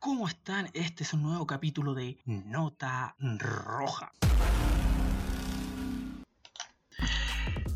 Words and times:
¿Cómo 0.00 0.26
están? 0.26 0.70
Este 0.72 1.04
es 1.04 1.12
un 1.12 1.22
nuevo 1.24 1.46
capítulo 1.46 1.92
de 1.92 2.16
Nota 2.24 3.14
Roja. 3.18 4.10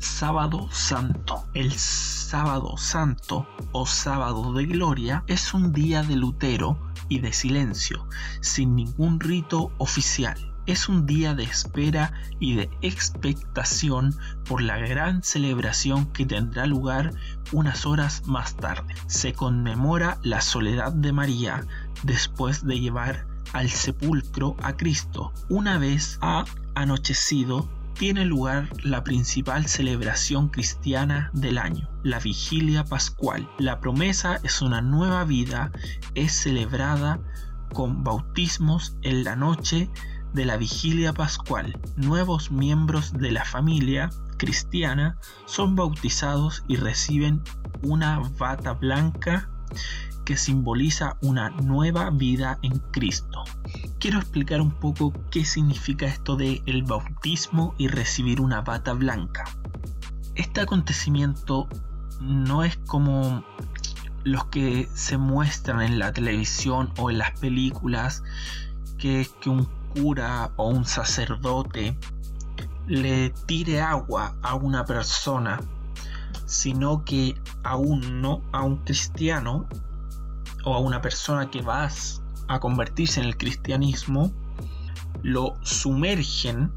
Sábado 0.00 0.68
Santo. 0.72 1.44
El 1.54 1.70
sábado 1.70 2.76
santo 2.76 3.46
o 3.70 3.86
sábado 3.86 4.52
de 4.52 4.66
gloria 4.66 5.22
es 5.28 5.54
un 5.54 5.72
día 5.72 6.02
de 6.02 6.16
lutero 6.16 6.76
y 7.08 7.20
de 7.20 7.32
silencio, 7.32 8.08
sin 8.40 8.74
ningún 8.74 9.20
rito 9.20 9.70
oficial 9.78 10.47
es 10.68 10.90
un 10.90 11.06
día 11.06 11.34
de 11.34 11.44
espera 11.44 12.12
y 12.38 12.54
de 12.54 12.70
expectación 12.82 14.14
por 14.44 14.60
la 14.60 14.76
gran 14.76 15.22
celebración 15.22 16.12
que 16.12 16.26
tendrá 16.26 16.66
lugar 16.66 17.12
unas 17.52 17.86
horas 17.86 18.26
más 18.26 18.54
tarde. 18.54 18.94
Se 19.06 19.32
conmemora 19.32 20.18
la 20.22 20.42
soledad 20.42 20.92
de 20.92 21.12
María 21.12 21.66
después 22.02 22.66
de 22.66 22.78
llevar 22.78 23.26
al 23.54 23.70
sepulcro 23.70 24.56
a 24.62 24.76
Cristo. 24.76 25.32
Una 25.48 25.78
vez 25.78 26.18
ha 26.20 26.44
anochecido, 26.74 27.66
tiene 27.94 28.26
lugar 28.26 28.68
la 28.84 29.02
principal 29.04 29.66
celebración 29.66 30.50
cristiana 30.50 31.30
del 31.32 31.56
año, 31.56 31.88
la 32.02 32.18
vigilia 32.18 32.84
pascual. 32.84 33.48
La 33.58 33.80
promesa 33.80 34.38
es 34.42 34.60
una 34.60 34.82
nueva 34.82 35.24
vida, 35.24 35.72
es 36.14 36.32
celebrada 36.32 37.20
con 37.72 38.04
bautismos 38.04 38.96
en 39.02 39.24
la 39.24 39.34
noche 39.34 39.90
de 40.32 40.44
la 40.44 40.56
vigilia 40.56 41.12
pascual, 41.12 41.78
nuevos 41.96 42.50
miembros 42.50 43.12
de 43.12 43.32
la 43.32 43.44
familia 43.44 44.10
cristiana 44.36 45.18
son 45.46 45.74
bautizados 45.74 46.64
y 46.68 46.76
reciben 46.76 47.42
una 47.82 48.20
bata 48.38 48.72
blanca 48.72 49.50
que 50.24 50.36
simboliza 50.36 51.16
una 51.22 51.50
nueva 51.50 52.10
vida 52.10 52.58
en 52.62 52.78
Cristo. 52.90 53.44
Quiero 53.98 54.18
explicar 54.18 54.60
un 54.60 54.72
poco 54.72 55.12
qué 55.30 55.44
significa 55.44 56.06
esto 56.06 56.36
de 56.36 56.62
el 56.66 56.82
bautismo 56.82 57.74
y 57.78 57.88
recibir 57.88 58.40
una 58.40 58.60
bata 58.60 58.92
blanca. 58.92 59.44
Este 60.34 60.60
acontecimiento 60.60 61.68
no 62.20 62.62
es 62.62 62.76
como 62.86 63.42
los 64.24 64.44
que 64.46 64.88
se 64.94 65.16
muestran 65.16 65.80
en 65.80 65.98
la 65.98 66.12
televisión 66.12 66.92
o 66.98 67.10
en 67.10 67.18
las 67.18 67.38
películas, 67.40 68.22
que 68.98 69.22
es 69.22 69.28
que 69.30 69.48
un 69.48 69.77
cura 69.94 70.52
o 70.56 70.68
un 70.68 70.84
sacerdote 70.84 71.96
le 72.86 73.30
tire 73.46 73.80
agua 73.82 74.34
a 74.42 74.54
una 74.54 74.84
persona, 74.84 75.60
sino 76.46 77.04
que 77.04 77.34
a 77.62 77.76
no 77.76 78.42
a 78.52 78.62
un 78.62 78.78
cristiano 78.78 79.68
o 80.64 80.74
a 80.74 80.78
una 80.78 81.00
persona 81.00 81.50
que 81.50 81.60
va 81.60 81.88
a 82.48 82.60
convertirse 82.60 83.20
en 83.20 83.26
el 83.26 83.36
cristianismo, 83.36 84.32
lo 85.22 85.54
sumergen, 85.62 86.72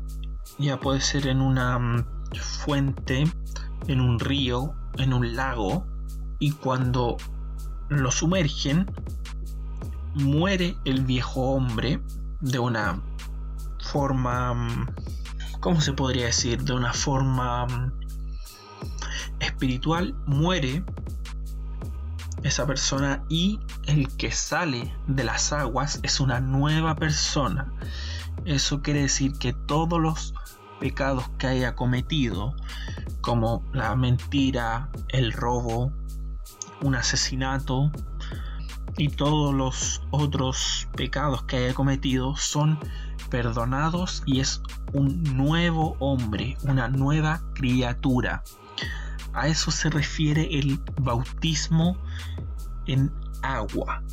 ya 0.60 0.80
puede 0.80 1.00
ser 1.00 1.28
en 1.28 1.42
una 1.42 1.80
mm, 1.80 2.06
fuente, 2.36 3.24
en 3.88 4.02
un 4.02 4.20
río, 4.20 4.74
en 4.98 5.14
un 5.14 5.36
lago, 5.36 5.86
y 6.40 6.52
cuando 6.52 7.18
lo 7.88 8.12
sumergen, 8.12 8.92
muere 10.14 10.76
el 10.84 11.06
viejo 11.06 11.54
hombre 11.54 12.02
de 12.42 12.60
una 12.60 13.02
forma, 13.80 14.88
¿cómo 15.60 15.82
se 15.82 15.94
podría 15.94 16.26
decir? 16.26 16.64
De 16.64 16.74
una 16.74 16.94
forma 16.94 17.94
espiritual, 19.40 20.16
muere 20.26 20.84
esa 22.44 22.66
persona 22.66 23.24
y 23.30 23.60
el 23.86 24.08
que 24.18 24.32
sale 24.32 24.94
de 25.08 25.24
las 25.24 25.54
aguas 25.54 26.00
es 26.04 26.20
una 26.20 26.40
nueva 26.40 26.96
persona. 26.96 27.72
Eso 28.46 28.82
quiere 28.82 29.02
decir 29.02 29.34
que 29.38 29.54
todos 29.54 30.00
los 30.00 30.34
pecados 30.80 31.30
que 31.38 31.48
haya 31.48 31.76
cometido, 31.76 32.56
como 33.22 33.64
la 33.72 33.96
mentira, 33.96 34.90
el 35.10 35.32
robo, 35.32 35.94
un 36.82 36.96
asesinato, 36.96 37.92
y 38.98 39.10
todos 39.10 39.54
los 39.54 40.02
otros 40.12 40.88
pecados 40.96 41.44
que 41.44 41.58
haya 41.58 41.74
cometido 41.74 42.36
son 42.36 42.80
perdonados 43.30 44.24
y 44.26 44.40
es 44.40 44.62
un 44.94 45.24
nuevo 45.36 45.96
hombre, 46.00 46.58
una 46.64 46.88
nueva 46.90 47.42
criatura. 47.54 48.44
A 49.34 49.48
eso 49.48 49.72
se 49.72 49.90
refiere 49.90 50.60
el 50.60 50.80
bautismo 51.02 51.98
en 52.86 53.12
agua 53.42 54.04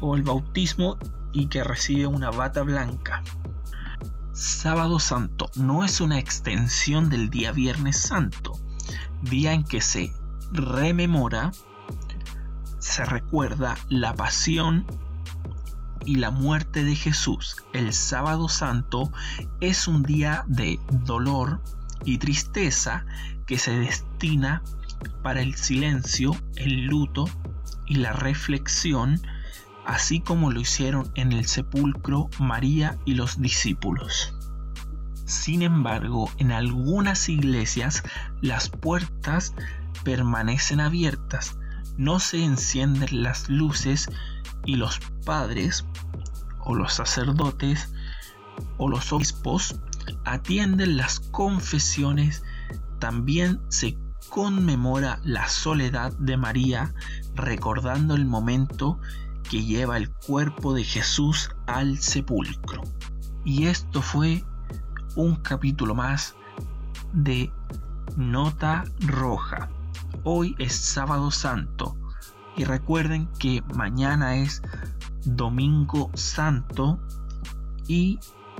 o 0.00 0.14
el 0.14 0.22
bautismo 0.22 0.96
y 1.32 1.46
que 1.46 1.64
recibe 1.64 2.06
una 2.06 2.30
bata 2.30 2.62
blanca. 2.62 3.22
Sábado 4.32 5.00
Santo 5.00 5.50
no 5.56 5.84
es 5.84 6.00
una 6.00 6.18
extensión 6.18 7.10
del 7.10 7.28
día 7.28 7.50
Viernes 7.50 7.98
Santo, 7.98 8.52
día 9.22 9.52
en 9.52 9.64
que 9.64 9.80
se 9.80 10.12
rememora 10.52 11.50
se 12.78 13.04
recuerda 13.04 13.76
la 13.88 14.14
pasión 14.14 14.86
y 16.04 16.16
la 16.16 16.30
muerte 16.30 16.84
de 16.84 16.94
Jesús. 16.94 17.56
El 17.72 17.92
sábado 17.92 18.48
santo 18.48 19.12
es 19.60 19.88
un 19.88 20.02
día 20.02 20.44
de 20.46 20.78
dolor 21.04 21.60
y 22.04 22.18
tristeza 22.18 23.04
que 23.46 23.58
se 23.58 23.78
destina 23.78 24.62
para 25.22 25.42
el 25.42 25.54
silencio, 25.54 26.36
el 26.56 26.86
luto 26.86 27.28
y 27.86 27.96
la 27.96 28.12
reflexión, 28.12 29.20
así 29.84 30.20
como 30.20 30.50
lo 30.50 30.60
hicieron 30.60 31.10
en 31.14 31.32
el 31.32 31.46
sepulcro 31.46 32.30
María 32.38 32.98
y 33.04 33.14
los 33.14 33.40
discípulos. 33.40 34.34
Sin 35.24 35.62
embargo, 35.62 36.30
en 36.38 36.52
algunas 36.52 37.28
iglesias 37.28 38.02
las 38.40 38.70
puertas 38.70 39.54
permanecen 40.04 40.80
abiertas 40.80 41.58
no 41.98 42.20
se 42.20 42.42
encienden 42.42 43.22
las 43.22 43.50
luces 43.50 44.08
y 44.64 44.76
los 44.76 45.00
padres 45.26 45.84
o 46.60 46.74
los 46.74 46.94
sacerdotes 46.94 47.90
o 48.78 48.88
los 48.88 49.12
obispos 49.12 49.76
atienden 50.24 50.96
las 50.96 51.20
confesiones, 51.20 52.42
también 52.98 53.60
se 53.68 53.98
conmemora 54.30 55.20
la 55.24 55.48
soledad 55.48 56.12
de 56.18 56.36
María 56.36 56.94
recordando 57.34 58.14
el 58.14 58.26
momento 58.26 58.98
que 59.50 59.64
lleva 59.64 59.96
el 59.96 60.10
cuerpo 60.10 60.74
de 60.74 60.84
Jesús 60.84 61.50
al 61.66 61.98
sepulcro. 61.98 62.82
Y 63.44 63.66
esto 63.66 64.02
fue 64.02 64.44
un 65.16 65.36
capítulo 65.36 65.94
más 65.94 66.34
de 67.12 67.50
Nota 68.16 68.84
Roja. 69.00 69.68
Hoy 70.24 70.54
es 70.58 70.74
sábado 70.74 71.30
santo 71.30 71.96
y 72.56 72.64
recuerden 72.64 73.28
que 73.38 73.62
mañana 73.74 74.36
es 74.36 74.62
domingo 75.24 76.10
santo 76.14 76.98
y 77.86 78.18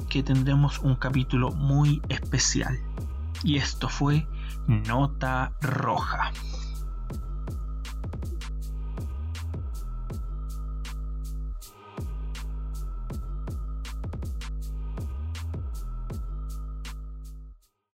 que 0.08 0.22
tendremos 0.22 0.78
un 0.78 0.96
capítulo 0.96 1.50
muy 1.50 2.00
especial. 2.08 2.78
Y 3.42 3.56
esto 3.56 3.88
fue 3.88 4.26
Nota 4.66 5.52
Roja. 5.60 6.32